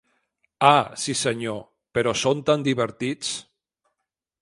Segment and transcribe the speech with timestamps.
[0.69, 1.61] Ah, sí, senyor;
[1.99, 3.39] però són tan divertits!